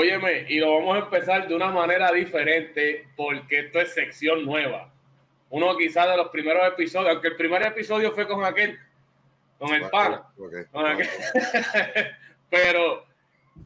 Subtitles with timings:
[0.00, 4.90] Óyeme, y lo vamos a empezar de una manera diferente porque esto es sección nueva.
[5.50, 8.78] Uno quizás de los primeros episodios, aunque el primer episodio fue con aquel,
[9.58, 10.22] con el pan.
[12.48, 13.04] Pero,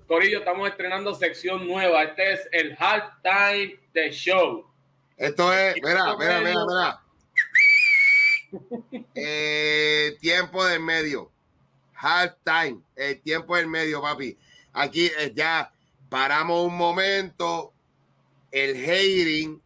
[0.08, 2.02] Corillo, estamos estrenando sección nueva.
[2.02, 4.66] Este es el halftime de show.
[5.16, 7.00] Esto es, mira, mira, mira, mira.
[9.14, 11.30] Eh, tiempo del medio.
[11.94, 12.80] Halftime.
[12.96, 14.36] El tiempo del medio, papi.
[14.72, 15.70] Aquí eh, ya
[16.08, 17.72] paramos un momento
[18.50, 19.60] el hating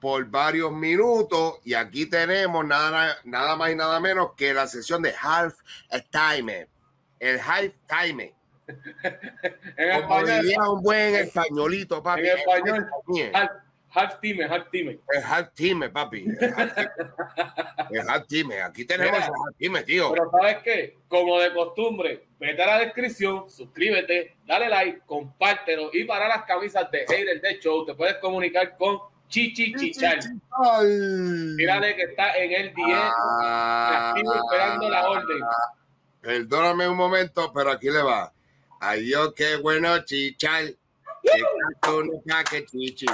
[0.00, 5.02] por varios minutos y aquí tenemos nada, nada más y nada menos que la sesión
[5.02, 5.54] de half
[6.10, 6.66] time.
[7.18, 8.34] El half time.
[9.76, 12.20] en español, un buen españolito, papi.
[12.20, 12.90] En español,
[13.92, 15.00] Half time, half time.
[15.12, 16.24] Es half time, papi.
[16.40, 16.52] Es
[18.06, 18.62] half time.
[18.62, 20.12] Aquí tenemos el half time, tío.
[20.12, 20.96] Pero ¿sabes qué?
[21.08, 26.88] Como de costumbre, vete a la descripción, suscríbete, dale like, compártelo y para las camisas
[26.90, 30.20] de Hater de Show te puedes comunicar con Chichi Chichal.
[31.56, 35.40] Mírale que está en el 10, ah, esperando la orden.
[36.20, 38.32] Perdóname un momento, pero aquí le va.
[38.80, 40.76] Adiós, qué bueno, Chichal.
[42.50, 43.06] Que chichi.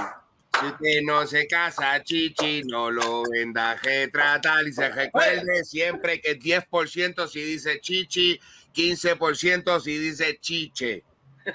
[0.60, 6.38] Si usted no se casa, chichi, no lo vendaje, trata y se recuerde siempre que
[6.38, 8.40] 10% si dice chichi,
[8.74, 11.04] 15% si dice chiche.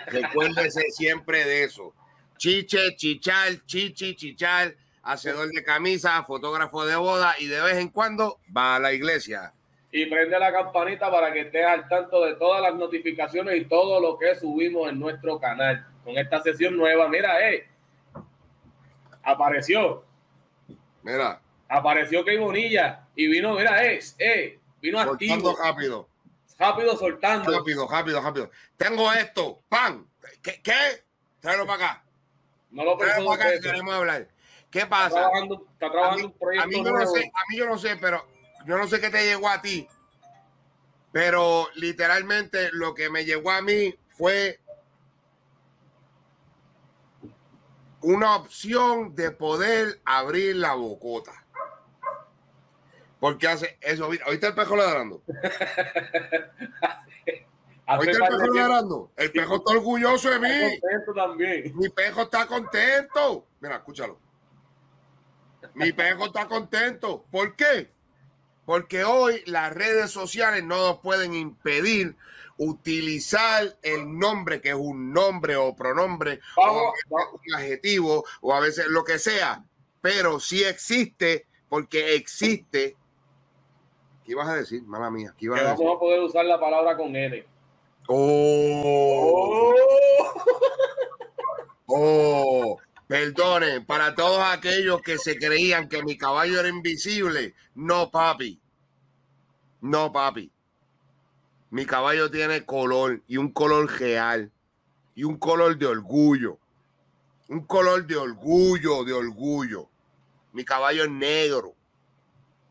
[0.08, 1.96] Recuérdese siempre de eso.
[2.38, 8.40] Chiche, chichal, chichi, chichal, hacedor de camisa, fotógrafo de boda y de vez en cuando
[8.56, 9.54] va a la iglesia.
[9.92, 14.00] Y prende la campanita para que estés al tanto de todas las notificaciones y todo
[14.00, 15.88] lo que subimos en nuestro canal.
[16.04, 17.68] Con esta sesión nueva, mira, eh,
[19.24, 20.04] apareció.
[21.04, 21.42] Mira.
[21.68, 25.56] Apareció Key Bonilla y vino, mira, es, eh, eh, vino activo.
[25.56, 26.08] rápido.
[26.58, 27.52] Rápido soltando.
[27.52, 28.52] Rápido, rápido, rápido.
[28.78, 30.06] Tengo esto, pan.
[30.44, 30.62] ¿Qué?
[30.62, 31.04] ¿Qué?
[31.40, 32.04] Tráelo para acá.
[32.70, 34.28] No lo Tráelo para acá queremos hablar.
[34.70, 35.08] ¿Qué pasa?
[35.08, 36.64] Está trabajando, está trabajando un proyecto.
[36.64, 38.26] A mí, yo no sé, a mí yo no sé, pero
[38.66, 39.88] yo no sé qué te llegó a ti.
[41.12, 44.61] Pero literalmente lo que me llegó a mí fue
[48.02, 51.32] una opción de poder abrir la bocota.
[53.20, 54.08] Porque hace eso.
[54.08, 55.22] ¿Oíste el pejo ladrando?
[57.88, 59.12] ¿Oíste el pejo ladrando?
[59.16, 60.80] El pejo está orgulloso de mí.
[61.16, 61.72] también.
[61.78, 63.46] Mi pejo está contento.
[63.60, 64.18] Mira, escúchalo.
[65.76, 67.24] Mi pejo está contento.
[67.32, 67.92] ¿Por qué?
[68.66, 72.16] Porque hoy las redes sociales no nos pueden impedir
[72.64, 78.86] utilizar el nombre, que es un nombre o pronombre, o un adjetivo, o a veces
[78.88, 79.66] lo que sea,
[80.00, 82.96] pero sí existe, porque existe.
[84.24, 85.34] ¿Qué ibas a decir, mamá mía?
[85.36, 87.44] ¿Qué ibas a vamos a poder usar la palabra con N.
[88.08, 89.74] Oh.
[91.88, 92.78] Oh.
[93.08, 98.62] Perdonen, para todos aquellos que se creían que mi caballo era invisible, no, papi.
[99.82, 100.50] No, papi.
[101.72, 104.52] Mi caballo tiene color y un color real
[105.16, 106.60] y un color de orgullo.
[107.48, 109.90] Un color de orgullo, de orgullo.
[110.52, 111.74] Mi caballo es negro.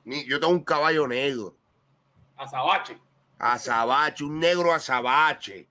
[0.04, 1.56] yo tengo un caballo negro.
[2.36, 2.98] Azabache.
[3.38, 5.66] Azabache, un negro azabache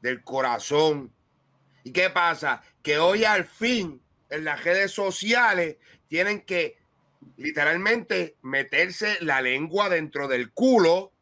[0.00, 1.12] del corazón.
[1.82, 2.62] ¿Y qué pasa?
[2.80, 6.78] Que hoy al fin en las redes sociales tienen que
[7.38, 11.12] literalmente meterse la lengua dentro del culo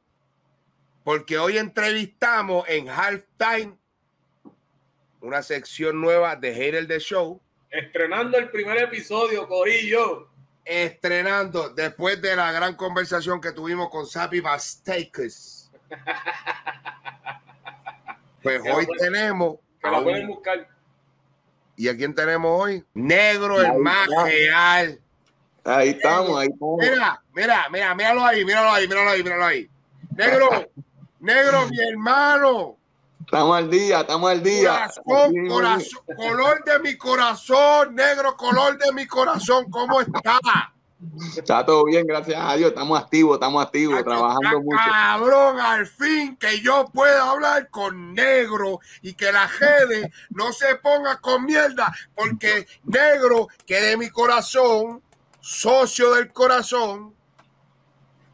[1.04, 3.76] porque hoy entrevistamos en Halftime
[5.20, 7.40] una sección nueva de Hater the Show.
[7.70, 10.28] Estrenando el primer episodio, Corillo.
[10.64, 15.70] Estrenando después de la gran conversación que tuvimos con Sapi Bastakes.
[18.42, 19.56] Pues hoy tenemos.
[19.82, 20.68] Que la pueden buscar.
[21.76, 22.84] ¿Y a quién tenemos hoy?
[22.92, 25.00] Negro, el más real.
[25.64, 26.76] Ahí estamos, ahí estamos.
[26.78, 29.70] Mira, mira, mira, míralo ahí, míralo ahí, míralo ahí, míralo ahí.
[30.14, 30.50] Negro,
[31.24, 32.76] Negro, mi hermano.
[33.18, 34.90] Estamos al día, estamos al día.
[35.02, 40.38] Corazón, corazón, color de mi corazón, negro, color de mi corazón, ¿cómo está?
[41.34, 42.68] Está todo bien, gracias a Dios.
[42.68, 44.76] Estamos activos, estamos activos, trabajando mucho.
[44.84, 50.76] Cabrón, al fin que yo pueda hablar con negro y que la gente no se
[50.76, 55.02] ponga con mierda, porque negro, que de mi corazón,
[55.40, 57.14] socio del corazón,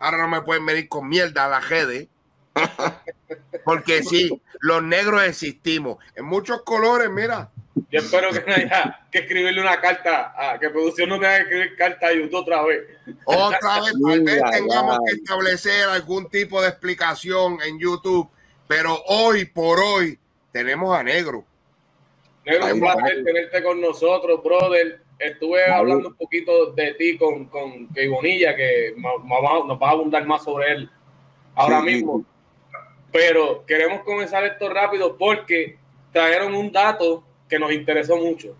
[0.00, 2.08] ahora no me pueden venir con mierda a la gente
[3.64, 4.30] porque sí,
[4.60, 7.50] los negros existimos en muchos colores, mira.
[7.90, 11.42] Yo espero que no haya que escribirle una carta, a, que producción no tenga que
[11.42, 12.80] escribir carta a YouTube otra vez.
[13.24, 18.28] Otra vez, tal vez tengamos que establecer algún tipo de explicación en YouTube,
[18.68, 20.18] pero hoy por hoy
[20.52, 21.44] tenemos a negro.
[22.44, 25.02] Es un placer tenerte con nosotros, brother.
[25.18, 30.42] Estuve hablando un poquito de ti con, con Bonilla, que nos va a abundar más
[30.42, 30.90] sobre él
[31.54, 32.24] ahora mismo.
[33.12, 35.76] Pero queremos comenzar esto rápido porque
[36.12, 38.56] trajeron un dato que nos interesó mucho.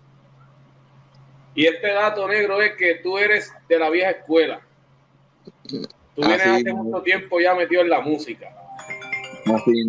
[1.53, 4.61] Y este dato negro es que tú eres de la vieja escuela.
[5.67, 5.81] Tú
[6.15, 8.53] vienes hace mucho tiempo ya metido en la música.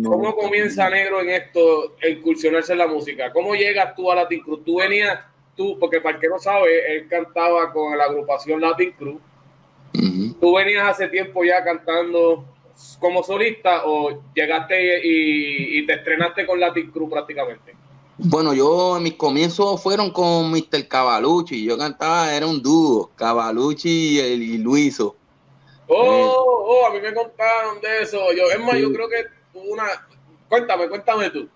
[0.03, 3.31] ¿Cómo comienza negro en esto, incursionarse en la música?
[3.31, 4.63] ¿Cómo llegas tú a Latin Cruz?
[4.65, 5.19] Tú venías,
[5.55, 9.21] tú, porque para el que no sabe, él cantaba con la agrupación Latin Cruz.
[10.39, 12.45] Tú venías hace tiempo ya cantando
[12.99, 17.75] como solista o llegaste y, te estrenaste con Latin Crew prácticamente?
[18.17, 20.87] Bueno, yo en mis comienzos fueron con Mr.
[20.87, 21.63] Cavalucci.
[21.63, 25.15] Yo cantaba, era un dúo, Cavalucci y, Luiso.
[25.87, 26.31] Oh, eh.
[26.33, 28.19] oh, a mí me contaron de eso.
[28.33, 29.83] Yo, es más, yo creo que una.
[30.47, 31.49] Cuéntame, cuéntame tú.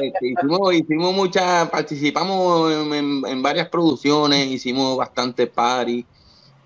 [0.00, 6.06] Este, hicimos, hicimos muchas, participamos en, en, varias producciones, hicimos bastante party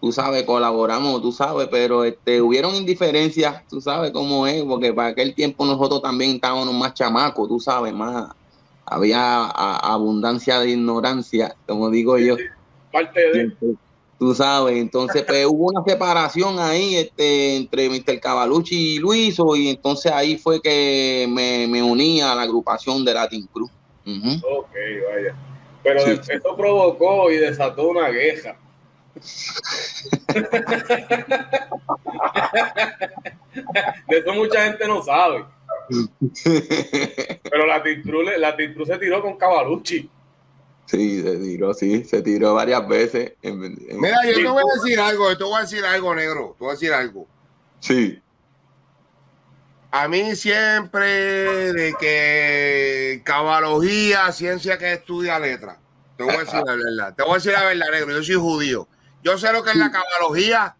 [0.04, 5.08] tú sabes, colaboramos, tú sabes, pero este, hubieron indiferencias, tú sabes cómo es, porque para
[5.08, 8.28] aquel tiempo nosotros también estábamos más chamacos, tú sabes, más,
[8.84, 12.36] había abundancia de ignorancia, como digo yo.
[12.92, 13.76] Parte de...
[14.18, 18.20] Tú sabes, entonces pues, hubo una separación ahí este, entre Mr.
[18.20, 23.14] Cavalucci y Luiso, y entonces ahí fue que me, me uní a la agrupación de
[23.14, 23.70] Latin Cruz.
[24.04, 24.68] Ok,
[25.08, 25.34] vaya.
[25.82, 28.54] Pero eso provocó y desató una queja
[34.08, 35.44] de eso mucha gente no sabe.
[37.42, 40.10] Pero la Tintru, la se tiró con Cavalucci.
[40.86, 43.32] Sí, se tiró, sí, se tiró varias veces.
[43.42, 46.64] Mira, yo te voy a decir algo, yo te voy a decir algo, negro, te
[46.64, 47.26] voy a decir algo.
[47.80, 48.20] Sí.
[49.90, 55.78] A mí siempre de que cabalogía, ciencia que estudia letra.
[56.16, 57.14] Te voy a decir la verdad.
[57.14, 58.12] Te voy a decir la verdad, negro.
[58.12, 58.88] Yo soy judío.
[59.24, 60.76] Yo sé lo que es la cabalogía,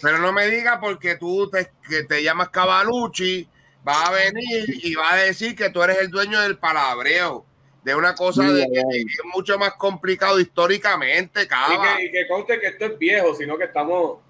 [0.00, 3.46] pero no me digas porque tú te, que te llamas Cabalucci,
[3.86, 7.44] va a venir y va a decir que tú eres el dueño del palabreo.
[7.84, 11.86] De una cosa de, que es mucho más complicado históricamente, cabrón.
[12.00, 14.20] Y, que, conste que esto es viejo, sino que estamos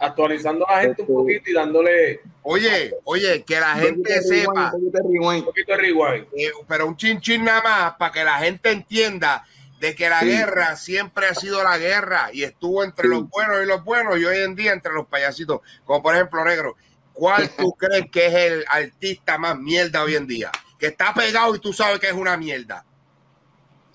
[0.00, 2.20] actualizando a la gente un poquito y dándole.
[2.42, 4.72] Oye, oye, que la gente sepa.
[4.74, 6.26] Un poquito de rewind.
[6.36, 9.46] Eh, pero un chin nada más para que la gente entienda
[9.80, 13.66] de que la guerra siempre ha sido la guerra y estuvo entre los buenos y
[13.66, 16.76] los buenos y hoy en día entre los payasitos, como por ejemplo Negro.
[17.12, 20.50] ¿Cuál tú crees que es el artista más mierda hoy en día?
[20.78, 22.84] Que está pegado y tú sabes que es una mierda.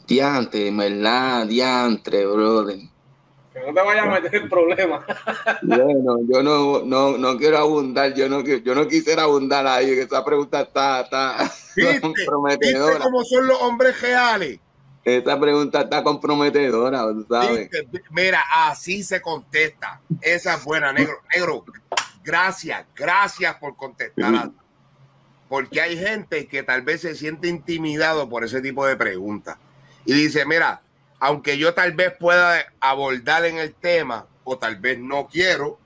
[0.07, 1.47] Diante, ¿verdad?
[1.47, 2.79] Diantre, brother.
[3.53, 5.05] Que no te vayas a meter en problemas.
[5.61, 10.01] bueno, yo no, no, no quiero abundar, yo no, yo no quisiera abundar ahí, que
[10.03, 11.51] esa pregunta está, está
[12.01, 12.93] comprometedora.
[12.93, 14.59] ¿Viste cómo son los hombres reales?
[15.03, 17.69] Esta pregunta está comprometedora, ¿sabes?
[18.11, 19.99] Mira, así se contesta.
[20.21, 21.21] Esa es buena, negro.
[21.33, 21.65] Negro,
[22.23, 24.51] gracias, gracias por contestar.
[25.49, 29.57] Porque hay gente que tal vez se siente intimidado por ese tipo de preguntas.
[30.05, 30.81] Y dice, mira,
[31.19, 35.77] aunque yo tal vez pueda abordar en el tema, o tal vez no quiero,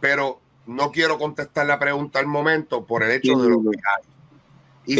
[0.00, 4.04] pero no quiero contestar la pregunta al momento por el hecho de lo que hay.
[4.86, 4.96] Y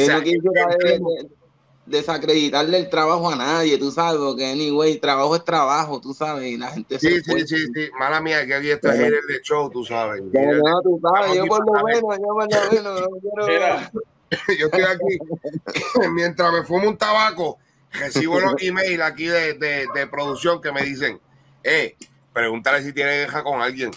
[1.91, 6.57] desacreditarle el trabajo a nadie, tú sabes, porque anyway, trabajo es trabajo, tú sabes, y
[6.57, 9.85] la gente sí, sí, sí, sí, mala mía, que aquí está el de show, tú
[9.85, 10.23] sabes.
[10.23, 13.77] No, tú sabes, yo por lo menos, yo por lo menos, no quiero...
[14.59, 15.19] yo estoy aquí,
[16.15, 17.59] mientras me fumo un tabaco,
[17.93, 21.21] recibo unos emails aquí de, de, de, producción que me dicen,
[21.65, 21.97] eh,
[22.33, 23.91] pregúntale si tiene queja con alguien.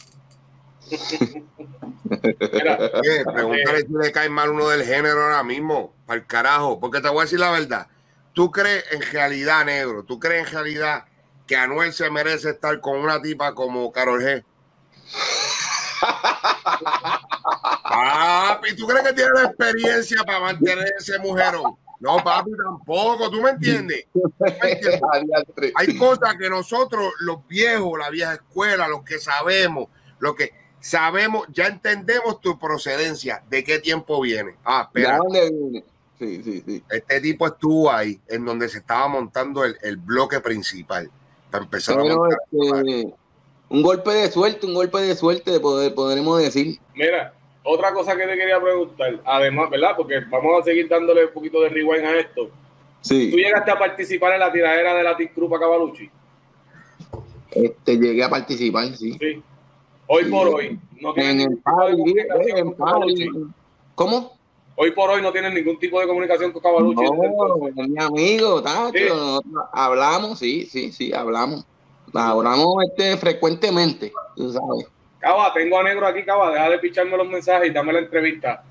[2.22, 7.01] Eh, pregúntale si le cae mal uno del género ahora mismo, para el carajo, porque
[7.01, 7.88] te voy a decir la verdad.
[8.34, 11.05] Tú crees en realidad, negro, tú crees en realidad
[11.48, 14.43] que Anuel se merece estar con una tipa como Carol G.
[17.89, 21.75] papi, ¿tú crees que tiene la experiencia para mantener ese mujerón?
[22.00, 24.05] No, papi, tampoco, ¿tú me entiendes?
[25.75, 29.88] Hay cosas que nosotros, los viejos, la vieja escuela, los que sabemos,
[30.20, 30.51] lo que
[30.84, 34.56] sabemos, ya entendemos tu procedencia, de qué tiempo viene.
[34.66, 35.18] Ah, espera.
[36.20, 36.84] Sí, sí, sí.
[36.90, 41.10] Este tipo estuvo ahí, en donde se estaba montando el, bloque principal.
[41.50, 42.38] Para empezar a montar.
[42.52, 43.13] Este,
[43.70, 46.78] un golpe de suerte, un golpe de suerte, poder, podremos decir.
[46.96, 49.92] Mira, otra cosa que te quería preguntar, además, ¿verdad?
[49.96, 52.50] Porque vamos a seguir dándole un poquito de rewind a esto.
[53.00, 53.32] Sí.
[53.32, 56.10] ¿Tú llegaste a participar en la tiradera de la para Cavalucci?
[57.52, 59.18] Este, llegué a participar, sí.
[60.07, 60.79] Hoy por hoy.
[61.00, 62.15] No en el party,
[62.55, 63.29] en party.
[63.95, 64.33] ¿Cómo?
[64.75, 67.03] hoy por hoy no tienen ningún tipo de comunicación con Cavalucci.
[67.03, 69.41] No, mi amigo, Tacho,
[69.72, 71.65] hablamos, sí, sí, sí, hablamos.
[72.13, 74.88] Hablamos este, frecuentemente, tú sabes.
[75.19, 78.63] Cava, tengo a Negro aquí, Cava, deja de picharme los mensajes y dame la entrevista.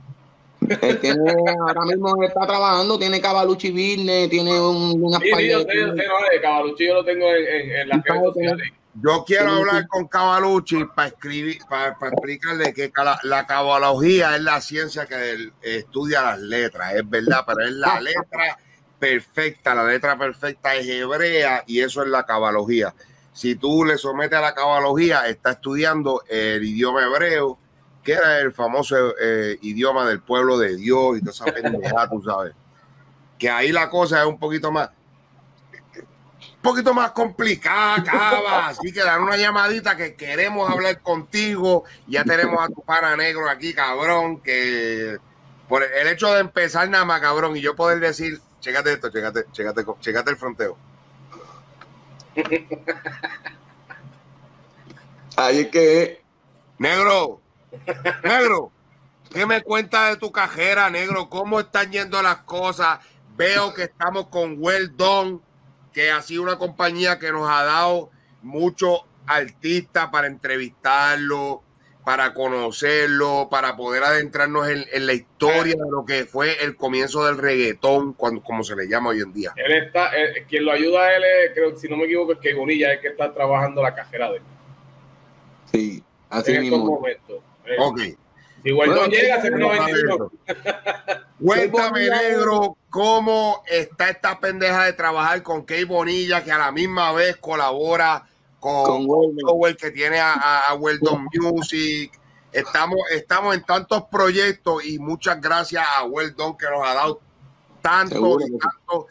[0.80, 1.32] Él tiene,
[1.66, 5.96] ahora mismo está trabajando, tiene Cavalucci Business, tiene un, una sí, sí, yo sé, yo
[5.96, 8.72] sé, no, Cavalucci yo lo tengo en, en, las redes sociales.
[8.94, 14.42] Yo quiero hablar con Cavalucci para escribir, para, para explicarle que la, la, cabalogía es
[14.42, 18.58] la ciencia que estudia las letras, es verdad, pero es la letra
[18.99, 22.94] perfecta, la letra perfecta es hebrea y eso es la cabalogía.
[23.32, 27.58] Si tú le sometes a la cabalogía, está estudiando el idioma hebreo,
[28.04, 32.22] que era el famoso eh, idioma del pueblo de Dios y toda esa pendejada, tú
[32.22, 32.52] sabes.
[33.38, 34.90] Que ahí la cosa es un poquito más
[36.62, 38.69] poquito más complicada, Cava.
[38.69, 41.85] Así que dan una llamadita que queremos hablar contigo.
[42.07, 45.19] Ya tenemos a tu pana negro aquí, cabrón, que
[45.69, 49.47] por el hecho de empezar nada más, cabrón, y yo poder decir, chécate esto, chécate,
[49.52, 50.78] chécate, chécate el fronteo.
[55.37, 56.23] Ahí que.
[56.78, 57.40] Negro,
[58.25, 58.73] negro,
[59.31, 61.28] ¿qué me cuentas de tu cajera, negro?
[61.28, 62.99] ¿Cómo están yendo las cosas?
[63.37, 65.38] Veo que estamos con Well Done
[65.92, 68.11] que ha sido una compañía que nos ha dado
[68.42, 71.62] muchos artistas para entrevistarlo,
[72.04, 77.38] para conocerlo, para poder adentrarnos en, la historia de lo que fue el comienzo del
[77.38, 79.52] reggaetón, cuando, como se le llama hoy en día.
[79.56, 80.11] Él está,
[80.49, 83.00] quien lo ayuda a él, es, creo, si no me equivoco, es que Bonilla es
[83.00, 84.42] que está trabajando la cajera de él.
[85.72, 86.78] Sí, así en mismo.
[86.78, 87.40] Momentos.
[87.78, 88.00] Ok.
[88.62, 89.50] Si Guaidó llega, se
[91.42, 97.12] Cuéntame, negro, cómo está esta pendeja de trabajar con Key Bonilla, que a la misma
[97.12, 98.25] vez colabora
[98.61, 102.12] con, con que tiene a, a Weldon Music.
[102.52, 107.21] Estamos, estamos en tantos proyectos y muchas gracias a Weldon que nos ha dado
[107.81, 109.07] tantos, tantos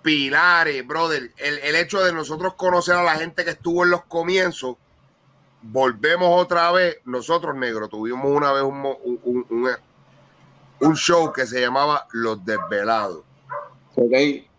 [0.00, 1.32] pilares, brother.
[1.36, 4.76] El, el hecho de nosotros conocer a la gente que estuvo en los comienzos
[5.62, 6.98] volvemos otra vez.
[7.04, 9.76] Nosotros, negros, tuvimos una vez un,
[10.80, 13.24] un, show que se llamaba Los Desvelados.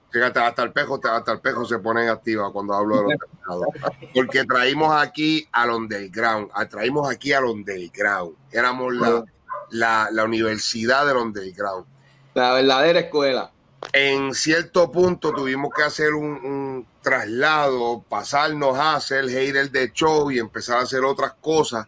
[0.09, 3.11] Fíjate, hasta el pejo, hasta el pejo se pone en activa cuando hablo de los
[3.19, 3.67] desvelados.
[4.13, 8.35] Porque traímos aquí al underground, traímos aquí al underground.
[8.51, 9.23] Éramos la,
[9.69, 11.85] la, la universidad del underground.
[12.33, 13.51] La verdadera escuela
[13.93, 20.39] en cierto punto tuvimos que hacer un, traslado, pasarnos a hacer hater de show y
[20.39, 21.87] empezar a hacer otras cosas,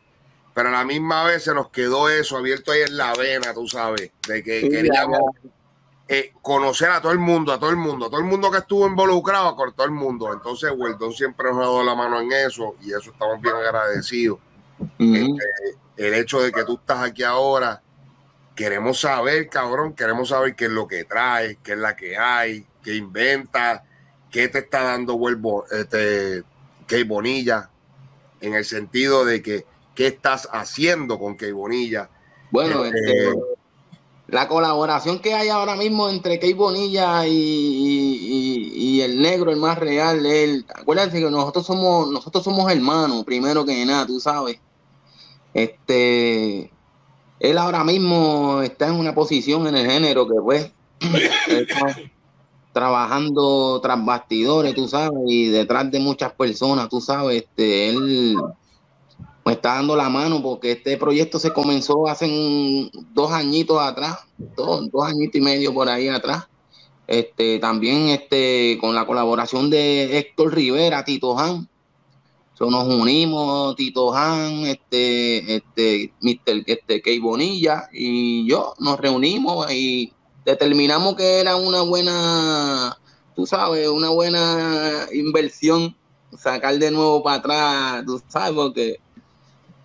[0.54, 3.68] pero a la misma vez se nos quedó eso abierto ahí en la vena, tú
[3.68, 5.20] sabes, de que queríamos
[6.08, 8.60] eh, conocer a todo el mundo, a todo el mundo, a todo el mundo que
[8.60, 10.32] estuvo involucrado, con todo el mundo.
[10.34, 14.40] Entonces, Weldon siempre nos ha dado la mano en eso y eso estamos bien agradecidos.
[14.98, 15.46] Este,
[15.98, 17.82] el hecho de que tú estás aquí ahora
[18.60, 22.66] queremos saber, cabrón, queremos saber qué es lo que trae, qué es la que hay,
[22.84, 23.86] qué inventa,
[24.30, 26.44] qué te está dando vuelvo, este,
[26.86, 27.70] qué Bonilla,
[28.42, 32.10] en el sentido de que qué estás haciendo con Key Bonilla.
[32.52, 33.40] Bueno, este, este,
[34.28, 40.26] la colaboración que hay ahora mismo entre Key Bonilla y, el negro, el más real,
[40.26, 44.60] él, acuérdate que nosotros somos, nosotros somos hermanos, primero que nada, tú sabes.
[45.54, 46.74] Este,
[47.40, 50.72] él ahora mismo está en una posición en el género que pues
[51.48, 51.98] está
[52.74, 58.36] trabajando tras bastidores, tú sabes, y detrás de muchas personas, tú sabes, este, él
[59.46, 62.28] me está dando la mano porque este proyecto se comenzó hace
[63.14, 66.48] dos añitos atrás, dos, dos añitos y medio por ahí atrás.
[67.08, 71.68] Este, también este, con la colaboración de Héctor Rivera, Tito Han,
[72.68, 76.64] nos unimos, Tito Han, este, este, Mr.
[76.66, 80.14] Este, Key Bonilla y yo nos reunimos y
[80.44, 82.98] determinamos que era una buena,
[83.36, 85.96] tú sabes, una buena inversión
[86.38, 89.00] sacar de nuevo para atrás, tú sabes, porque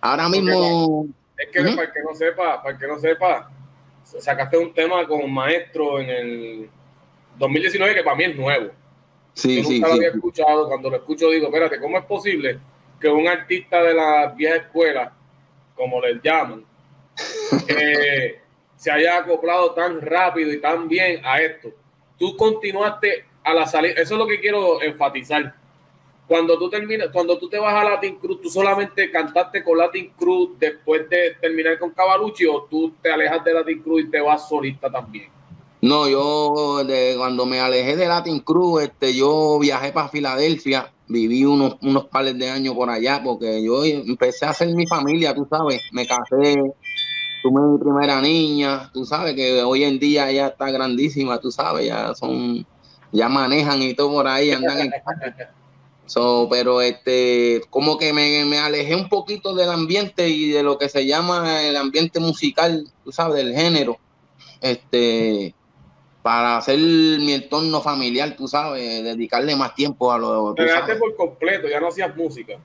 [0.01, 1.07] ahora mismo...
[1.37, 3.51] Es que para que no sepa, para que no sepa,
[4.03, 6.69] sacaste un tema con maestro en el
[7.37, 8.71] 2019 que para mí es nuevo.
[9.35, 10.67] Sí, Yo nunca sí, lo había escuchado.
[10.67, 12.59] Cuando lo escucho, digo, espérate, ¿cómo es posible
[12.99, 15.13] que un artista de la vieja escuela,
[15.75, 16.65] como les llaman,
[18.77, 21.69] se haya acoplado tan rápido y tan bien a esto?
[22.17, 23.93] Tú continuaste a la salida.
[23.97, 25.53] Eso es lo que quiero enfatizar.
[26.27, 30.11] Cuando tú terminas, cuando tú te vas a Latin Cruz, tú solamente cantaste con Latin
[30.17, 34.21] Cruz después de terminar con Cavalucci o tú te alejas de Latin Cruz y te
[34.21, 35.34] vas solista también.
[35.85, 41.45] No, yo de, cuando me alejé de Latin Cruz, este, yo viajé para Filadelfia, viví
[41.45, 45.45] unos, unos pares de años por allá, porque yo empecé a hacer mi familia, tú
[45.47, 46.55] sabes, me casé,
[47.43, 51.85] tuve mi primera niña, tú sabes que hoy en día ya está grandísima, tú sabes,
[51.85, 52.65] ya son,
[53.11, 54.91] ya manejan y todo por ahí, andan en
[56.07, 60.79] So, pero este, como que me, me, alejé un poquito del ambiente y de lo
[60.79, 63.97] que se llama el ambiente musical, tú sabes, del género,
[64.61, 65.53] este,
[66.25, 70.55] para hacer mi entorno familiar, tú sabes, dedicarle más tiempo a lo.
[70.55, 72.57] Te por completo, ya no hacías música.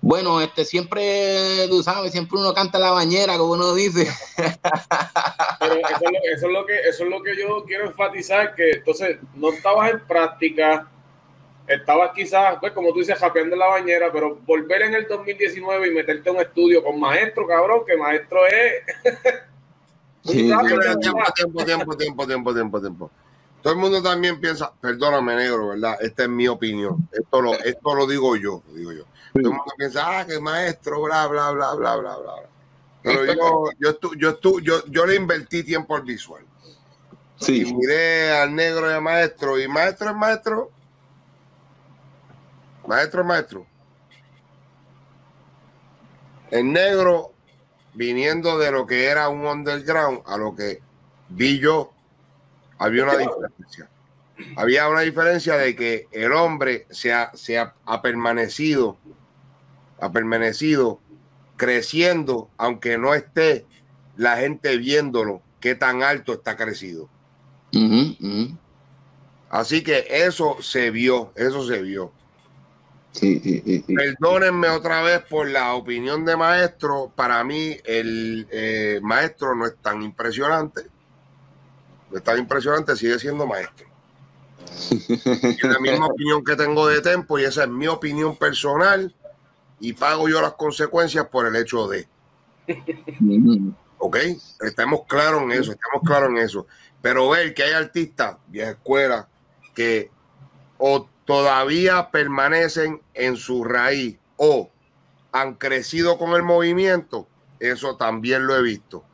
[0.00, 4.06] Bueno, este, siempre, tú sabes, siempre uno canta la bañera, como uno dice.
[5.60, 9.50] Pero eso es, lo, que, eso es lo que yo quiero enfatizar, que entonces no
[9.50, 10.88] estabas en práctica,
[11.66, 15.90] estabas quizás, pues como tú dices, japeando la bañera, pero volver en el 2019 y
[15.90, 18.84] meterte en un estudio con maestro, cabrón, que maestro es...
[20.26, 20.66] tiempo,
[21.00, 23.10] tiempo, tiempo, tiempo, tiempo, tiempo, tiempo.
[23.62, 25.96] Todo el mundo también piensa, perdóname, negro, ¿verdad?
[26.00, 27.08] Esta es mi opinión.
[27.10, 29.04] Esto lo, esto lo digo yo, digo yo.
[29.32, 32.34] Todo el mundo piensa, ah, que maestro, bla, bla, bla, bla, bla, bla.
[33.02, 36.44] Pero yo, yo, yo, yo, yo, le invertí tiempo al visual.
[37.38, 37.62] Sí.
[37.62, 39.60] Y miré al negro y al maestro.
[39.60, 40.70] Y maestro es maestro.
[42.86, 43.66] Maestro es maestro.
[46.50, 47.32] El negro,
[47.96, 50.80] viniendo de lo que era un underground a lo que
[51.28, 51.92] vi yo,
[52.78, 53.88] había una diferencia.
[54.56, 58.98] Había una diferencia de que el hombre se ha, se ha permanecido
[60.00, 61.00] ha permanecido
[61.56, 63.64] creciendo, aunque no esté
[64.16, 67.08] la gente viéndolo, qué tan alto está crecido.
[69.50, 72.12] Así que eso se vio, eso se vio.
[73.86, 77.12] Perdónenme otra vez por la opinión de maestro.
[77.14, 80.82] Para mí, el eh, maestro no es tan impresionante.
[82.10, 83.86] No es tan impresionante, sigue siendo maestro.
[84.90, 89.14] es la misma opinión que tengo de Tempo y esa es mi opinión personal
[89.80, 92.08] y pago yo las consecuencias por el hecho de.
[93.98, 94.16] ¿Ok?
[94.60, 96.66] Estamos claros en eso, estamos claros en eso.
[97.02, 99.28] Pero ver que hay artistas, vieja escuela,
[99.74, 100.10] que
[100.78, 104.70] o todavía permanecen en su raíz o
[105.32, 107.28] han crecido con el movimiento,
[107.60, 109.04] eso también lo he visto.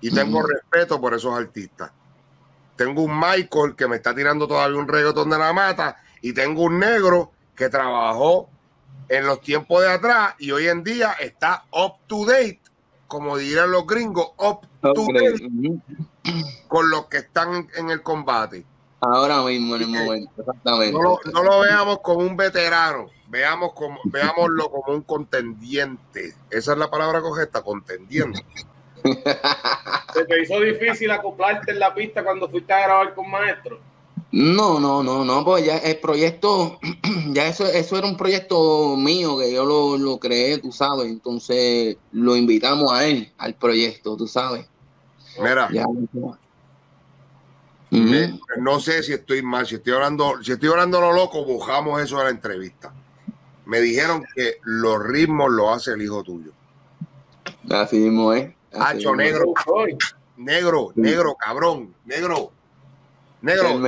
[0.00, 1.90] Y tengo respeto por esos artistas.
[2.76, 6.62] Tengo un Michael que me está tirando todavía un reggaetón de la mata y tengo
[6.62, 8.48] un negro que trabajó
[9.08, 12.60] en los tiempos de atrás y hoy en día está up to date,
[13.08, 15.80] como dirían los gringos, up to date
[16.68, 18.64] con los que están en el combate.
[19.00, 20.92] Ahora mismo en el momento, exactamente.
[21.32, 26.34] No lo, veamos como un veterano, veamos como, veámoslo como un contendiente.
[26.50, 28.44] Esa es la palabra correcta, contendiente.
[30.14, 33.78] ¿Se te hizo difícil acoplarte en la pista cuando fuiste a grabar con maestro?
[34.32, 36.78] No, no, no, no, pues ya el proyecto,
[37.32, 42.36] ya eso, eso era un proyecto mío que yo lo, creé, tú sabes, entonces lo
[42.36, 44.66] invitamos a él, al proyecto, tú sabes.
[45.38, 45.70] Mira,
[47.90, 52.18] no sé si estoy mal, si estoy hablando, si estoy hablando lo loco, bujamos eso
[52.18, 52.92] de la entrevista.
[53.64, 56.52] Me dijeron que los ritmos lo hace el hijo tuyo.
[57.70, 58.52] Así mismo es.
[58.72, 59.54] Hacho, negro,
[60.36, 62.52] negro, negro, cabrón, negro
[63.40, 63.78] Negro,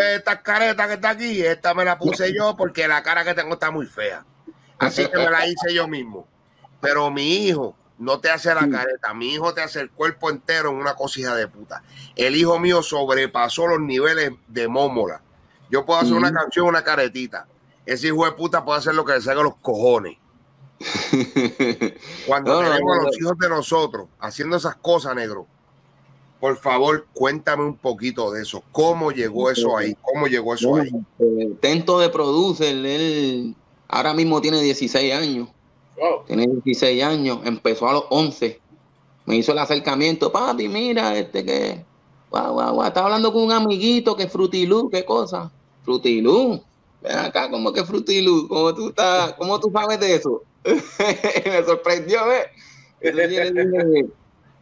[0.00, 3.54] esta careta que está aquí, esta me la puse yo porque la cara que tengo
[3.54, 4.24] está muy fea.
[4.78, 6.26] Así que me la hice yo mismo.
[6.80, 10.70] Pero mi hijo no te hace la careta, mi hijo te hace el cuerpo entero
[10.70, 11.82] en una cosija de puta.
[12.14, 15.20] El hijo mío sobrepasó los niveles de mómola.
[15.70, 17.46] Yo puedo hacer una canción, una caretita.
[17.84, 20.16] Ese hijo de puta puede hacer lo que le salga los cojones.
[22.26, 25.46] Cuando tenemos a los hijos de nosotros haciendo esas cosas, negro,
[26.38, 28.62] por favor, cuéntame un poquito de eso.
[28.70, 29.96] ¿Cómo llegó eso ahí?
[30.00, 30.90] ¿Cómo llegó eso ahí?
[31.60, 33.56] Tento de producer, él
[33.88, 35.48] ahora mismo tiene 16 años.
[36.26, 38.60] Tiene 16 años, empezó a los 11.
[39.26, 41.84] Me hizo el acercamiento, papi, mira, este que,
[42.30, 45.50] guau, guau, guau, estaba hablando con un amiguito que Frutilú, qué cosa.
[45.84, 46.62] Frutilú,
[47.02, 48.48] ven acá, ¿cómo que Frutilú?
[48.48, 50.42] ¿Cómo tú estás, cómo tú sabes de eso?
[50.64, 52.46] Me sorprendió, ¿ves?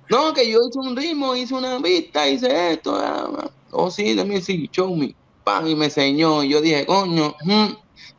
[0.09, 2.95] No, que yo hice un ritmo, hice una vista, hice esto.
[2.95, 3.51] Ah, ah.
[3.73, 5.15] Oh, sí, let me see, show me.
[5.45, 6.43] Pan, y me enseñó.
[6.43, 7.35] Y yo dije, coño,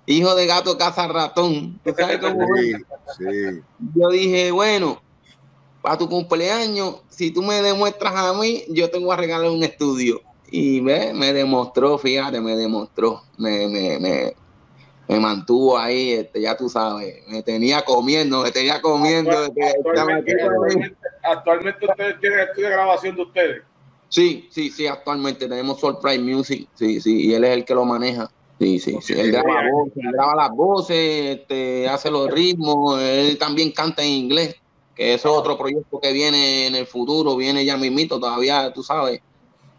[0.05, 1.79] hijo de gato caza ratón.
[1.97, 2.73] sabes cómo sí,
[3.17, 3.61] sí.
[3.95, 5.01] Yo dije, bueno,
[5.81, 9.63] para tu cumpleaños, si tú me demuestras a mí, yo te voy a regalar un
[9.63, 10.21] estudio.
[10.49, 13.21] Y ve, me demostró, fíjate, me demostró.
[13.37, 14.33] Me, me, me,
[15.07, 19.31] me mantuvo ahí, este, ya tú sabes, me tenía comiendo, me tenía comiendo.
[21.23, 23.61] Actualmente, ustedes tienen estudio de grabación de ustedes.
[24.09, 27.85] Sí, sí, sí, actualmente tenemos Surprise Music, sí, sí, y él es el que lo
[27.85, 28.29] maneja.
[28.59, 33.71] Sí, sí, sí, él graba, voces, graba las voces, este, hace los ritmos, él también
[33.71, 34.55] canta en inglés.
[34.95, 38.81] que eso es otro proyecto que viene en el futuro, viene ya mismito, todavía, tú
[38.81, 39.21] sabes,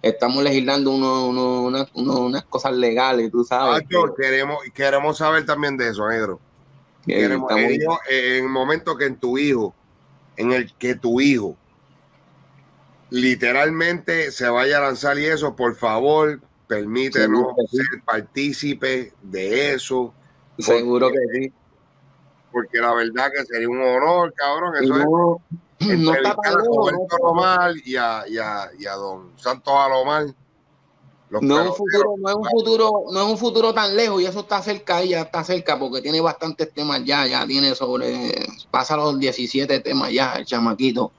[0.01, 3.83] estamos legislando unas cosas legales, tú sabes.
[4.17, 6.39] queremos, queremos saber también de eso, negro.
[7.05, 9.75] Queremos, en, en el momento que en tu hijo,
[10.37, 11.57] en el que tu hijo
[13.11, 20.15] literalmente se vaya a lanzar y eso, por favor, permítenos ser partícipe de eso.
[20.59, 21.53] Seguro que sí.
[22.53, 24.75] Porque la verdad que sería un honor, cabrón.
[24.77, 25.41] Eso
[25.81, 25.99] es.
[25.99, 30.27] No está tan a y a, y, a, y a don Santos Alomar.
[31.31, 34.25] No es, un futuro, no, es un futuro, no es un futuro tan lejos y
[34.25, 38.47] eso está cerca y ya está cerca porque tiene bastantes temas ya, ya tiene sobre,
[38.71, 41.13] pasa los 17 temas ya, el chamaquito.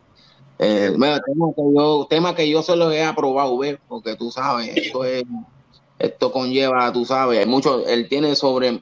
[0.62, 1.22] Eh, tema,
[1.56, 5.24] que yo, tema que yo se los he aprobado, ver, porque tú sabes, esto es,
[5.98, 8.82] esto conlleva, tú sabes, hay mucho, él tiene sobre,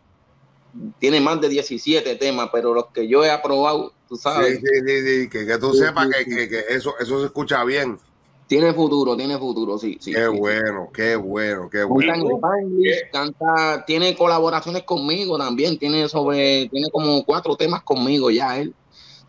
[0.98, 4.60] tiene más de 17 temas, pero los que yo he aprobado, tú sabes.
[4.60, 8.00] Sí, sí, sí, que, que tú sepas que, que, que, eso, eso se escucha bien.
[8.48, 9.98] Tiene futuro, tiene futuro, sí.
[10.00, 12.40] sí qué bueno, qué bueno, qué bueno.
[13.12, 18.74] canta, tiene colaboraciones conmigo también, tiene sobre, tiene como cuatro temas conmigo ya él.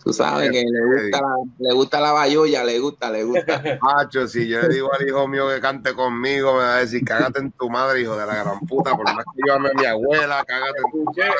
[0.08, 3.62] Tú sabes que le gusta, la, le gusta la bayoya, le gusta, le gusta.
[3.82, 7.04] Macho, si yo le digo al hijo mío que cante conmigo, me va a decir,
[7.04, 9.74] cágate en tu madre, hijo de la gran puta, por más que yo ame a
[9.74, 11.34] mi abuela, cágate en tu madre,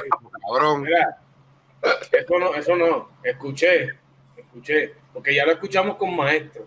[0.47, 0.87] cabrón.
[2.13, 3.89] eso no, eso no, escuché,
[4.37, 6.67] escuché, porque ya lo escuchamos con maestro.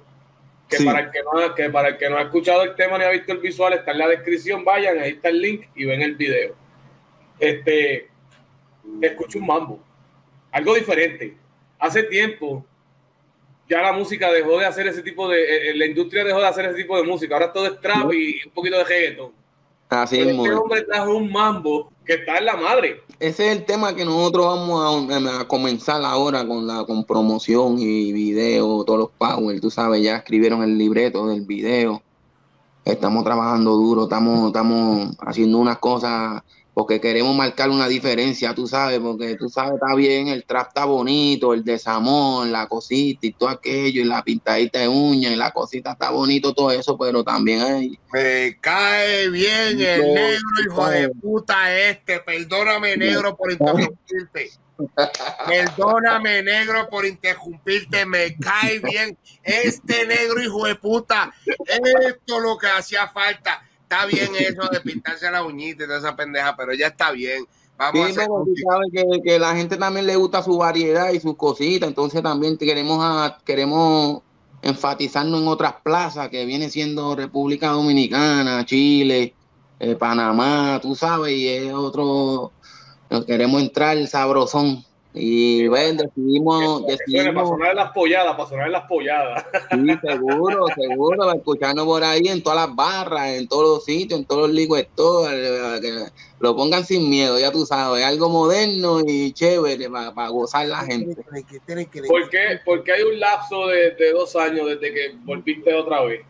[0.68, 3.04] Que, para el que, no, que para el que no ha escuchado el tema ni
[3.04, 6.02] ha visto el visual, está en la descripción, vayan, ahí está el link y ven
[6.02, 6.56] el video.
[7.38, 8.10] Este,
[9.02, 9.80] escucho un mambo,
[10.52, 11.38] algo diferente
[11.82, 12.64] hace tiempo
[13.72, 16.48] ya la música dejó de hacer ese tipo de, eh, eh, la industria dejó de
[16.48, 19.32] hacer ese tipo de música, ahora todo es trap y un poquito de reggaeton.
[19.90, 20.28] Así es.
[20.28, 23.02] Este hombre trajo un mambo que está en la madre.
[23.20, 28.12] Ese es el tema que nosotros vamos a, comenzar ahora con la con promoción y
[28.12, 32.02] video, todos los power, tú sabes, ya escribieron el libreto del video.
[32.84, 36.42] Estamos trabajando duro, estamos, estamos haciendo unas cosas
[36.74, 40.86] porque queremos marcar una diferencia, tú sabes, porque tú sabes, está bien, el trap está
[40.86, 45.52] bonito, el desamor, la cosita y todo aquello, y la pintadita de uña y la
[45.52, 48.00] cosita está bonito, todo eso, pero también hay...
[48.14, 54.52] Me cae bien el negro, hijo de puta este, perdóname negro por interrumpirte.
[55.48, 58.04] Perdóname, negro, por interrumpirte.
[58.06, 61.32] Me cae bien este negro, hijo de puta.
[61.46, 66.00] Esto es lo que hacía falta está bien eso de pintarse la uñita y toda
[66.00, 67.46] esa pendeja, pero ya está bien.
[67.78, 68.30] Vamos a hacer
[68.94, 73.00] que, que, la gente también le gusta su variedad y sus cositas, entonces también queremos,
[73.02, 74.22] a, queremos
[74.62, 79.34] enfatizarnos en otras plazas que viene siendo República Dominicana, Chile,
[79.80, 82.54] eh, Panamá, tú sabes, y es otro,
[83.28, 84.86] queremos entrar sabrosón.
[85.14, 86.88] Y bueno, decidimos.
[86.88, 89.46] decidimos para sonar las polladas, para sonar las polladas.
[89.70, 94.26] Sí, seguro, seguro, escuchando por ahí en todas las barras, en todos los sitios, en
[94.26, 95.30] todos los ligos, todo,
[95.82, 96.06] que
[96.40, 101.22] lo pongan sin miedo, ya tú sabes, algo moderno y chévere para, gozar la gente.
[102.08, 106.22] ¿Por qué, porque hay un lapso de, de, dos años desde que volviste otra vez?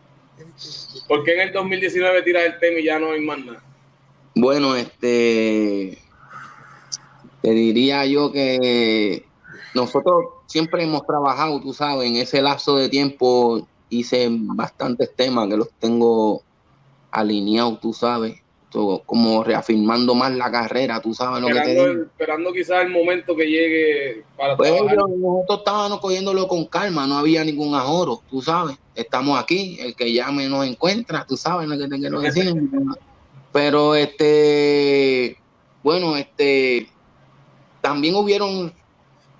[1.06, 3.62] ¿Por qué en el 2019 tiras el tema y ya no hay más nada?
[4.34, 6.01] Bueno, este
[7.42, 9.24] te diría yo que
[9.74, 15.56] nosotros siempre hemos trabajado, tú sabes, en ese lapso de tiempo hice bastantes temas que
[15.56, 16.42] los tengo
[17.10, 18.42] alineados, tú sabes,
[19.04, 22.02] como reafirmando más la carrera, tú sabes lo que te digo.
[22.04, 27.44] Esperando quizás el momento que llegue para pues nosotros estábamos cogiéndolo con calma, no había
[27.44, 31.88] ningún ahorro, tú sabes, estamos aquí, el que llame nos encuentra, tú sabes lo que
[31.88, 32.54] te quiero decir.
[33.52, 35.36] Pero este,
[35.82, 36.88] bueno, este,
[37.82, 38.72] también hubieron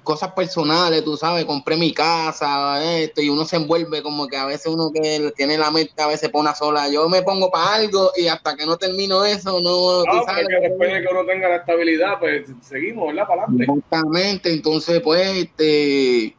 [0.03, 4.47] cosas personales, tú sabes, compré mi casa, esto, y uno se envuelve como que a
[4.47, 8.11] veces uno que tiene la mente a veces pone sola, yo me pongo para algo
[8.17, 10.05] y hasta que no termino eso, no...
[10.05, 13.29] No, sabes, después de que uno tenga la estabilidad, pues seguimos, ¿verdad?
[13.29, 13.65] Para adelante.
[13.65, 16.37] Exactamente, entonces pues, este...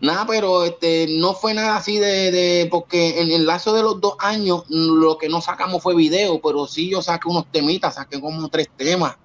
[0.00, 4.00] Nada, pero este no fue nada así de, de, porque en el lazo de los
[4.00, 8.20] dos años lo que no sacamos fue video, pero sí yo saqué unos temitas, saqué
[8.20, 9.16] como tres temas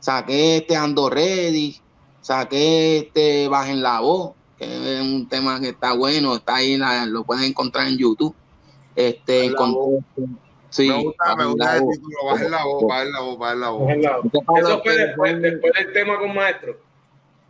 [0.00, 1.80] saqué este Ando Ready,
[2.20, 7.24] saqué este Bajen la Voz, que es un tema que está bueno, está ahí, lo
[7.24, 8.34] pueden encontrar en YouTube.
[8.96, 10.04] Este, con,
[10.70, 13.70] sí, me gusta, me gusta el título, Bajen la Voz, Bajen la Voz, Bajen la
[13.70, 13.92] Voz.
[14.58, 16.80] Eso fue después, después del tema con Maestro.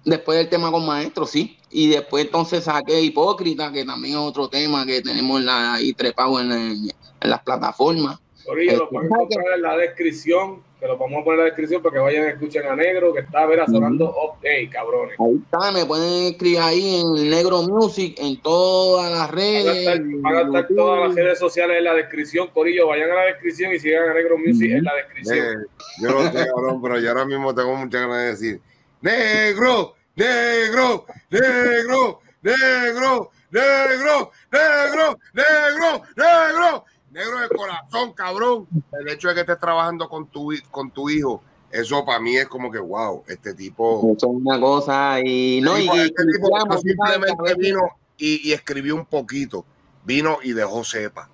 [0.05, 1.59] Después del tema con Maestro, sí.
[1.71, 6.41] Y después entonces saqué Hipócrita, que también es otro tema que tenemos la, ahí trepado
[6.41, 8.19] en, en las plataformas.
[8.49, 11.83] Corillo, lo pueden encontrar en la descripción, que lo vamos a poner en la descripción
[11.83, 15.21] para que vayan y escuchen a Negro, que está, ver, sonando ok, cabrones.
[15.21, 20.01] Ahí está, me pueden escribir ahí en Negro Music, en todas las redes.
[20.23, 23.75] Van a estar, todas las redes sociales en la descripción, Corillo, vayan a la descripción
[23.75, 25.67] y sigan a Negro Music en la descripción.
[26.01, 28.61] yo no sé, cabrón, pero yo ahora mismo tengo muchas ganas de decir,
[29.03, 38.69] Negro, Negro, Negro, Negro, Negro, Negro, Negro, Negro negro de corazón, cabrón.
[38.93, 42.49] El hecho de que estés trabajando con tu, con tu hijo, eso para mí es
[42.49, 43.99] como que, wow, este tipo.
[44.17, 46.49] Eso es una cosa y no, y, este tipo
[46.81, 47.81] simplemente vino
[48.17, 49.65] y, escribió un poquito,
[50.05, 51.29] vino y dejó sepa,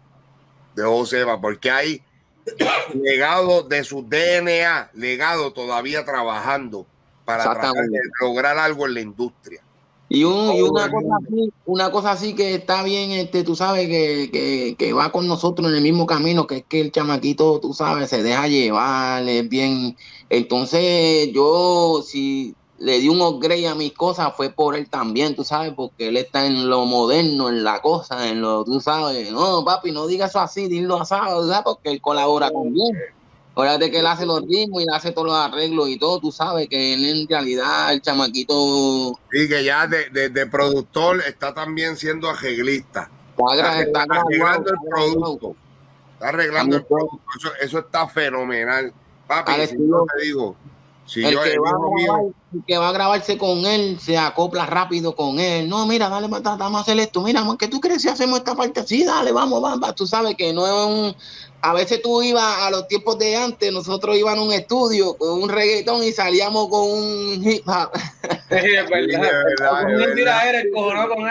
[0.74, 2.02] dejó sepa, porque hay
[2.94, 6.86] legado de su DNA, legado todavía trabajando
[7.24, 9.63] para tratar de lograr algo en la industria.
[10.14, 14.92] Y, una, cosa así, una cosa así que está bien, este, tú sabes, que, que,
[14.92, 18.22] va con nosotros en el mismo camino, que es que el chamaquito, tú sabes, se
[18.22, 19.96] deja llevar, es bien.
[20.30, 25.42] Entonces, yo, si le di un upgrade a mis cosas, fue por él también, tú
[25.42, 29.64] sabes, porque él está en lo moderno, en la cosa, en lo, tú sabes, no,
[29.64, 31.62] papi, no digas eso así, dilo asado, ¿sabes?
[31.64, 32.86] Porque él colabora conmigo.
[33.54, 36.18] Acuérdate que él hace los ritmos y hace todos los arreglos y todo.
[36.18, 39.16] Tú sabes que él en realidad, el chamaquito.
[39.30, 43.08] Sí, que ya de, de, productor está también siendo arreglista.
[43.38, 45.56] Está, arreglando el producto.
[46.14, 47.20] Está arreglando el producto.
[47.60, 48.92] Eso, está fenomenal.
[49.28, 50.56] Papi, si yo te digo,
[51.16, 51.70] el, que va
[52.52, 55.68] el que va a grabarse con él se acopla rápido con él.
[55.68, 57.22] No, mira, dale, vamos a hacer esto.
[57.22, 58.86] Mira, ¿qué tú crees si hacemos esta parte?
[58.86, 59.94] Sí, dale, vamos, vamos.
[59.94, 61.16] Tú sabes que no es un
[61.64, 65.42] a veces tú ibas a los tiempos de antes, nosotros íbamos a un estudio con
[65.44, 67.90] un reggaetón y salíamos con un hip hop.
[68.50, 70.64] es verdad.
[70.74, 71.24] con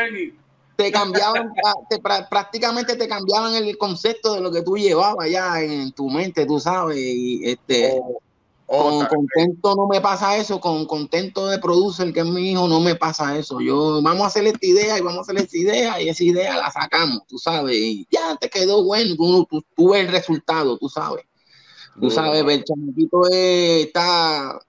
[0.76, 1.54] Te cambiaban,
[1.90, 6.48] te, prácticamente te cambiaban el concepto de lo que tú llevabas ya en tu mente,
[6.48, 6.98] tú sabes.
[6.98, 8.20] Y este, oh.
[8.66, 12.80] Con contento no me pasa eso, con contento de producer, que es mi hijo, no
[12.80, 13.60] me pasa eso.
[13.60, 16.58] Yo vamos a hacer esta idea y vamos a hacer esta idea y esa idea
[16.58, 21.26] la sacamos, tú sabes, y ya te quedó bueno, tú, ves el resultado, tú sabes.
[22.00, 24.60] Tú sabes, el chamaquito está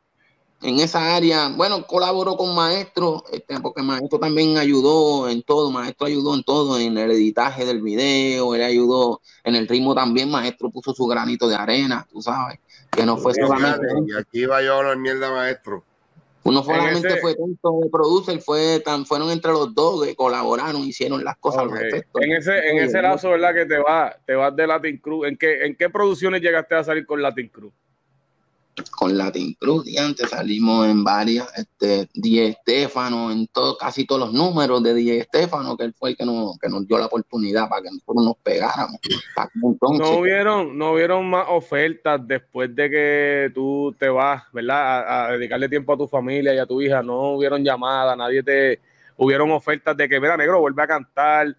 [0.61, 1.48] en esa área.
[1.48, 6.78] Bueno, colaboró con Maestro, este, porque Maestro también ayudó en todo, Maestro ayudó en todo,
[6.78, 11.48] en el editaje del video, él ayudó en el ritmo también, Maestro puso su granito
[11.48, 12.59] de arena, tú sabes
[12.94, 13.87] que no fue solamente.
[14.07, 15.85] Y aquí va yo a la mierda, maestro.
[16.44, 21.24] Uno solamente fue tanto de producer, fue tan, fueron entre los dos que colaboraron, hicieron
[21.24, 22.20] las cosas al respecto.
[22.20, 23.54] En ese, en ese lazo, ¿verdad?
[23.54, 25.26] Que te vas, te vas de Latin Cruz.
[25.26, 27.72] ¿En qué, ¿En qué producciones llegaste a salir con Latin Cruz?
[28.90, 34.20] Con Latin Cruz y antes salimos en varias, este, Die Estefano, en todo, casi todos
[34.22, 37.06] los números de Die Estefano, que él fue el que nos, que nos dio la
[37.06, 38.98] oportunidad para que nosotros nos pegáramos.
[39.98, 45.26] no hubieron, no hubieron más ofertas después de que tú te vas, ¿verdad?
[45.26, 48.80] A, dedicarle tiempo a tu familia y a tu hija, no hubieron llamadas, nadie te,
[49.16, 51.56] hubieron ofertas de que, mira, negro, vuelve a cantar,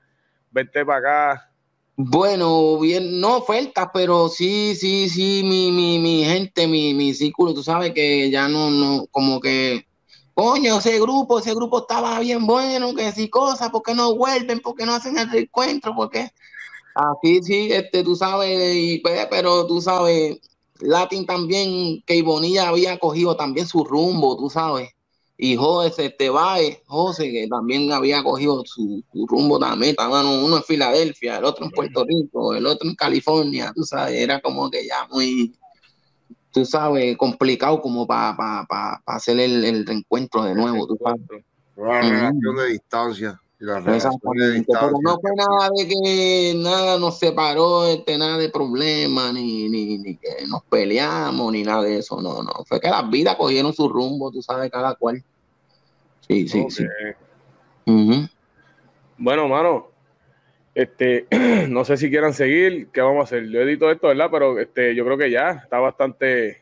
[0.52, 1.52] vente para acá.
[1.98, 7.54] Bueno, bien, no ofertas, pero sí, sí, sí, mi, mi, mi gente, mi, mi círculo,
[7.54, 9.86] tú sabes que ya no, no, como que,
[10.34, 14.60] coño, ese grupo, ese grupo estaba bien bueno, que sí cosas, ¿por qué no vuelven?
[14.60, 15.96] ¿Por qué no hacen el reencuentro?
[15.96, 16.30] ¿Por qué?
[16.96, 20.38] Así, sí, este, tú sabes, y, pues, pero tú sabes,
[20.82, 24.95] Latin también, que Ibonilla había cogido también su rumbo, tú sabes
[25.38, 31.38] y José Tebae, José, que también había cogido su, rumbo también, estaban uno en Filadelfia,
[31.38, 35.08] el otro en Puerto Rico, el otro en California, tú sabes, era como que ya
[35.12, 35.54] muy,
[36.52, 41.22] tú sabes, complicado como para pa, hacer el, reencuentro de nuevo, tú sabes.
[41.76, 43.42] Una relación de distancia.
[43.60, 44.10] Distancia.
[45.02, 50.18] no fue nada de que nada nos separó, este, nada de problema, ni, ni, ni
[50.18, 52.52] que nos peleamos, ni nada de eso, no, no.
[52.68, 55.24] Fue que las vidas cogieron su rumbo, tú sabes, cada cual.
[56.28, 56.86] Sí, sí, sí.
[59.18, 59.88] Bueno, mano,
[60.74, 61.28] este,
[61.70, 63.48] no sé si quieran seguir, ¿qué vamos a hacer?
[63.50, 64.28] Yo edito esto, ¿verdad?
[64.30, 66.62] Pero este, yo creo que ya está bastante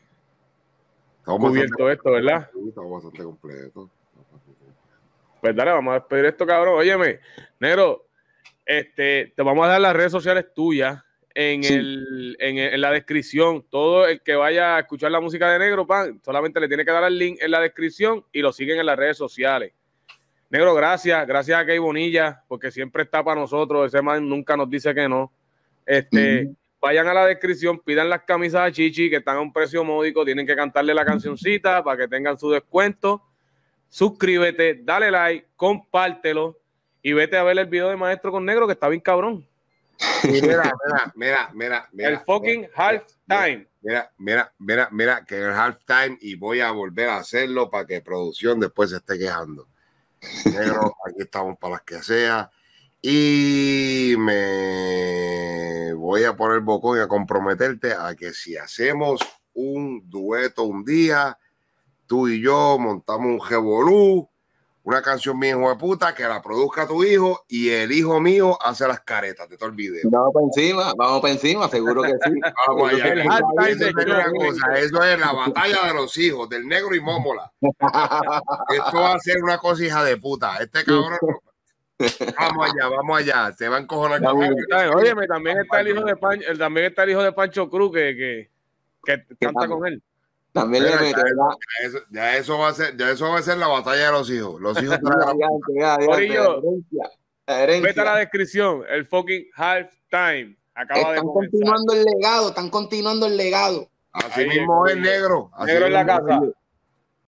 [1.24, 2.48] cubierto esto, ¿verdad?
[2.68, 3.90] Está bastante completo.
[5.44, 6.78] Pues dale, vamos a despedir esto, cabrón.
[6.78, 7.20] Óyeme,
[7.60, 8.06] negro,
[8.64, 11.04] este, te vamos a dar las redes sociales tuyas
[11.34, 13.62] en, el, en, la descripción.
[13.68, 16.90] Todo el que vaya a escuchar la música de Negro, pan, solamente le tiene que
[16.90, 19.74] dar el link en la descripción y lo siguen en las redes sociales.
[20.48, 21.26] Negro, gracias.
[21.26, 23.88] Gracias a Key Bonilla, porque siempre está para nosotros.
[23.88, 25.30] Ese man nunca nos dice que no.
[25.84, 29.84] Este, Vayan a la descripción, pidan las camisas de Chichi que están a un precio
[29.84, 30.24] módico.
[30.24, 33.22] Tienen que cantarle la cancioncita para que tengan su descuento.
[33.94, 36.58] Suscríbete, dale like, compártelo
[37.00, 39.48] y vete a ver el video de Maestro con Negro que está bien cabrón.
[40.24, 42.08] mira, mira, mira, mira, mira.
[42.08, 43.68] El fucking halftime.
[43.82, 48.00] Mira, mira, mira, mira, que el halftime y voy a volver a hacerlo para que
[48.00, 49.68] producción después se esté quejando.
[50.46, 52.50] Negro, aquí estamos para las que sea.
[53.00, 59.20] Y me voy a poner bocón y a comprometerte a que si hacemos
[59.52, 61.38] un dueto un día,
[62.06, 64.28] tú y yo montamos un revolú,
[64.84, 68.58] una canción mi hijo de puta, que la produzca tu hijo y el hijo mío
[68.62, 70.02] hace las caretas de todo el video.
[70.10, 72.32] Vamos para encima, vamos para encima, seguro que sí.
[72.68, 73.14] Vamos allá.
[73.14, 77.50] Eso, es eso es la batalla de los hijos, del negro y mómola.
[77.60, 80.58] Esto va a ser una cosa hija de puta.
[80.58, 81.18] Este cabrón
[82.38, 83.52] Vamos allá, vamos allá.
[83.52, 84.20] Se va a encojonar.
[84.26, 88.50] Oye, también está el hijo de Pancho, también está el hijo de Pancho Cruz que,
[89.04, 90.02] que, que canta con él.
[90.54, 93.58] También le mete, ya, eso, ya, eso, va a ser, ya eso va a ser
[93.58, 94.60] la batalla de los hijos.
[94.60, 95.00] Los hijos
[97.82, 100.56] Vete a la descripción, el fucking halftime.
[100.76, 103.90] Acaba están de continuando el legado, están continuando el legado.
[104.12, 105.50] Así mismo es negro.
[105.66, 106.40] negro en la casa.